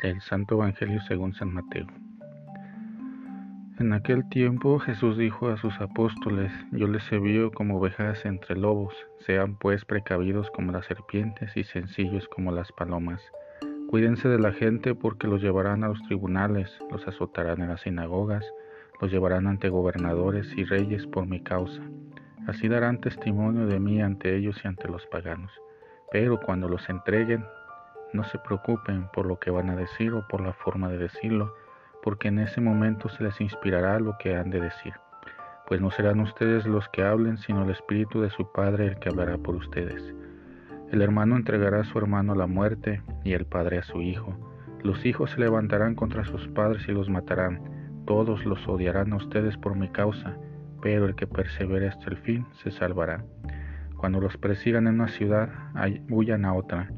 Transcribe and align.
El 0.00 0.20
Santo 0.20 0.54
Evangelio 0.54 1.00
según 1.08 1.34
San 1.34 1.52
Mateo. 1.52 1.88
En 3.80 3.92
aquel 3.92 4.28
tiempo 4.28 4.78
Jesús 4.78 5.18
dijo 5.18 5.48
a 5.48 5.56
sus 5.56 5.74
apóstoles, 5.80 6.52
yo 6.70 6.86
les 6.86 7.10
envío 7.10 7.50
como 7.50 7.78
ovejas 7.78 8.24
entre 8.24 8.56
lobos, 8.56 8.94
sean 9.26 9.56
pues 9.56 9.84
precavidos 9.84 10.52
como 10.52 10.70
las 10.70 10.86
serpientes 10.86 11.56
y 11.56 11.64
sencillos 11.64 12.28
como 12.28 12.52
las 12.52 12.70
palomas. 12.70 13.20
Cuídense 13.88 14.28
de 14.28 14.38
la 14.38 14.52
gente 14.52 14.94
porque 14.94 15.26
los 15.26 15.42
llevarán 15.42 15.82
a 15.82 15.88
los 15.88 16.00
tribunales, 16.04 16.78
los 16.92 17.04
azotarán 17.08 17.60
en 17.60 17.70
las 17.70 17.80
sinagogas, 17.80 18.44
los 19.00 19.10
llevarán 19.10 19.48
ante 19.48 19.68
gobernadores 19.68 20.56
y 20.56 20.62
reyes 20.62 21.08
por 21.08 21.26
mi 21.26 21.40
causa. 21.40 21.82
Así 22.46 22.68
darán 22.68 23.00
testimonio 23.00 23.66
de 23.66 23.80
mí 23.80 24.00
ante 24.00 24.36
ellos 24.36 24.60
y 24.62 24.68
ante 24.68 24.86
los 24.86 25.04
paganos. 25.06 25.50
Pero 26.12 26.38
cuando 26.40 26.68
los 26.68 26.88
entreguen, 26.88 27.44
no 28.12 28.24
se 28.24 28.38
preocupen 28.38 29.08
por 29.12 29.26
lo 29.26 29.38
que 29.38 29.50
van 29.50 29.70
a 29.70 29.76
decir 29.76 30.12
o 30.12 30.26
por 30.28 30.40
la 30.40 30.52
forma 30.52 30.88
de 30.88 30.98
decirlo, 30.98 31.54
porque 32.02 32.28
en 32.28 32.38
ese 32.38 32.60
momento 32.60 33.08
se 33.08 33.22
les 33.22 33.40
inspirará 33.40 33.98
lo 34.00 34.16
que 34.18 34.36
han 34.36 34.50
de 34.50 34.60
decir. 34.60 34.94
Pues 35.66 35.80
no 35.80 35.90
serán 35.90 36.20
ustedes 36.20 36.66
los 36.66 36.88
que 36.88 37.02
hablen, 37.02 37.36
sino 37.38 37.64
el 37.64 37.70
Espíritu 37.70 38.20
de 38.22 38.30
su 38.30 38.50
Padre 38.52 38.86
el 38.86 38.98
que 38.98 39.10
hablará 39.10 39.36
por 39.36 39.54
ustedes. 39.54 40.14
El 40.90 41.02
hermano 41.02 41.36
entregará 41.36 41.80
a 41.80 41.84
su 41.84 41.98
hermano 41.98 42.34
la 42.34 42.46
muerte 42.46 43.02
y 43.22 43.34
el 43.34 43.44
padre 43.44 43.78
a 43.78 43.82
su 43.82 44.00
hijo. 44.00 44.34
Los 44.82 45.04
hijos 45.04 45.32
se 45.32 45.40
levantarán 45.40 45.94
contra 45.94 46.24
sus 46.24 46.48
padres 46.48 46.88
y 46.88 46.92
los 46.92 47.10
matarán. 47.10 47.60
Todos 48.06 48.46
los 48.46 48.66
odiarán 48.66 49.12
a 49.12 49.16
ustedes 49.16 49.58
por 49.58 49.76
mi 49.76 49.90
causa, 49.90 50.38
pero 50.80 51.04
el 51.04 51.14
que 51.14 51.26
persevere 51.26 51.88
hasta 51.88 52.08
el 52.08 52.16
fin 52.16 52.46
se 52.62 52.70
salvará. 52.70 53.22
Cuando 53.98 54.18
los 54.18 54.38
persigan 54.38 54.86
en 54.86 54.94
una 54.94 55.08
ciudad, 55.08 55.50
huyan 56.08 56.46
a 56.46 56.54
otra 56.54 56.90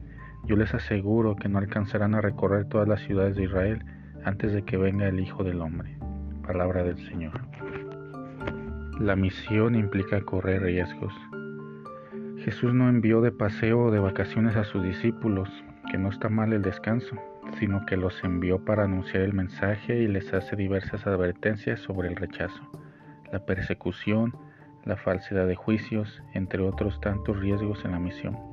yo 0.45 0.57
les 0.57 0.75
aseguro 0.75 1.37
que 1.37 1.49
no 1.49 1.59
alcanzarán 1.59 2.15
a 2.15 2.21
recorrer 2.21 2.67
todas 2.67 2.89
las 2.89 3.01
ciudades 3.01 3.37
de 3.37 3.45
Israel 3.45 3.85
antes 4.25 4.53
de 4.53 4.63
que 4.63 4.77
venga 4.77 5.09
el 5.09 5.21
Hijo 5.21 5.45
del 5.45 5.61
Hombre. 5.61 5.97
Palabra 6.47 6.83
del 6.83 6.99
Señor. 7.09 7.41
La 8.99 9.17
misión 9.17 9.75
implica 9.75 10.21
correr 10.23 10.63
riesgos. 10.63 11.15
Jesús 12.39 12.75
no 12.75 12.89
envió 12.89 13.21
de 13.21 13.33
paseo 13.33 13.85
o 13.85 13.91
de 13.91 13.99
vacaciones 13.99 14.57
a 14.57 14.65
sus 14.65 14.83
discípulos, 14.83 15.49
que 15.91 15.99
no 15.99 16.09
está 16.09 16.29
mal 16.29 16.53
el 16.53 16.63
descanso, 16.63 17.17
sino 17.59 17.85
que 17.87 17.97
los 17.97 18.23
envió 18.25 18.65
para 18.65 18.85
anunciar 18.85 19.23
el 19.23 19.33
mensaje 19.33 19.99
y 19.99 20.07
les 20.07 20.33
hace 20.33 20.57
diversas 20.57 21.07
advertencias 21.07 21.81
sobre 21.81 22.09
el 22.09 22.17
rechazo, 22.17 22.61
la 23.33 23.45
persecución, 23.45 24.35
la 24.85 24.97
falsedad 24.97 25.47
de 25.47 25.57
juicios, 25.57 26.23
entre 26.35 26.63
otros 26.63 27.01
tantos 27.01 27.39
riesgos 27.39 27.85
en 27.85 27.93
la 27.93 27.99
misión. 27.99 28.50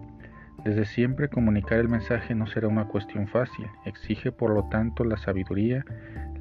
Desde 0.67 0.83
siempre 0.83 1.29
comunicar 1.29 1.79
el 1.79 1.87
mensaje 1.87 2.35
no 2.35 2.45
será 2.45 2.67
una 2.67 2.89
cuestión 2.89 3.29
fácil, 3.29 3.67
exige 3.85 4.33
por 4.33 4.49
lo 4.53 4.65
tanto 4.65 5.05
la 5.05 5.15
sabiduría, 5.15 5.85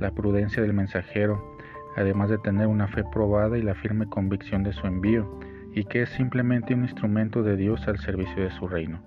la 0.01 0.11
prudencia 0.11 0.61
del 0.61 0.73
mensajero, 0.73 1.57
además 1.97 2.31
de 2.31 2.39
tener 2.39 2.67
una 2.67 2.89
fe 2.89 3.05
probada 3.05 3.57
y 3.57 3.63
la 3.63 3.77
firme 3.77 4.09
convicción 4.09 4.65
de 4.65 4.73
su 4.73 4.85
envío, 4.89 5.39
y 5.77 5.85
que 5.85 6.03
es 6.03 6.09
simplemente 6.09 6.75
un 6.75 6.83
instrumento 6.83 7.45
de 7.45 7.55
Dios 7.57 7.87
al 7.87 8.01
servicio 8.01 8.43
de 8.43 8.51
su 8.51 8.67
reino. 8.67 9.01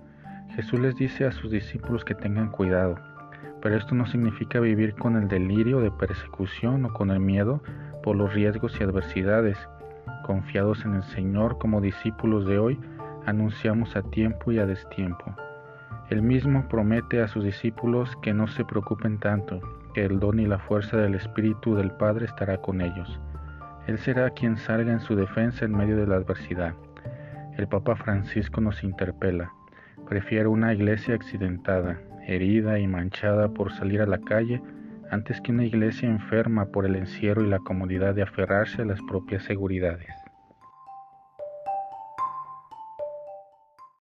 Jesús 0.56 0.80
les 0.80 0.96
dice 0.96 1.26
a 1.26 1.32
sus 1.32 1.50
discípulos 1.50 2.02
que 2.02 2.14
tengan 2.14 2.50
cuidado, 2.50 2.94
pero 3.60 3.76
esto 3.76 3.94
no 3.94 4.06
significa 4.06 4.58
vivir 4.58 4.94
con 4.94 5.16
el 5.16 5.28
delirio 5.28 5.80
de 5.80 5.90
persecución 5.90 6.86
o 6.86 6.94
con 6.94 7.10
el 7.10 7.20
miedo 7.20 7.62
por 8.02 8.16
los 8.16 8.32
riesgos 8.32 8.74
y 8.80 8.84
adversidades. 8.84 9.58
Confiados 10.24 10.82
en 10.86 10.94
el 10.94 11.02
Señor 11.02 11.58
como 11.58 11.82
discípulos 11.82 12.46
de 12.46 12.58
hoy, 12.58 12.80
anunciamos 13.26 13.96
a 13.96 14.02
tiempo 14.02 14.52
y 14.52 14.58
a 14.58 14.66
destiempo. 14.66 15.34
Él 16.10 16.22
mismo 16.22 16.66
promete 16.68 17.22
a 17.22 17.28
sus 17.28 17.44
discípulos 17.44 18.16
que 18.22 18.34
no 18.34 18.48
se 18.48 18.64
preocupen 18.64 19.18
tanto, 19.18 19.60
que 19.94 20.04
el 20.04 20.18
don 20.18 20.40
y 20.40 20.46
la 20.46 20.58
fuerza 20.58 20.96
del 20.96 21.14
Espíritu 21.14 21.74
del 21.74 21.92
Padre 21.92 22.26
estará 22.26 22.58
con 22.58 22.80
ellos. 22.80 23.20
Él 23.86 23.98
será 23.98 24.30
quien 24.30 24.56
salga 24.56 24.92
en 24.92 25.00
su 25.00 25.16
defensa 25.16 25.64
en 25.64 25.72
medio 25.72 25.96
de 25.96 26.06
la 26.06 26.16
adversidad. 26.16 26.74
El 27.56 27.68
Papa 27.68 27.96
Francisco 27.96 28.60
nos 28.60 28.82
interpela. 28.84 29.52
Prefiero 30.08 30.50
una 30.50 30.72
iglesia 30.72 31.14
accidentada, 31.14 32.00
herida 32.26 32.78
y 32.78 32.86
manchada 32.86 33.48
por 33.48 33.72
salir 33.72 34.00
a 34.00 34.06
la 34.06 34.18
calle 34.18 34.62
antes 35.10 35.40
que 35.40 35.52
una 35.52 35.64
iglesia 35.64 36.08
enferma 36.08 36.66
por 36.66 36.86
el 36.86 36.96
encierro 36.96 37.44
y 37.44 37.48
la 37.48 37.58
comodidad 37.58 38.14
de 38.14 38.22
aferrarse 38.22 38.82
a 38.82 38.84
las 38.84 39.00
propias 39.02 39.42
seguridades. 39.42 40.14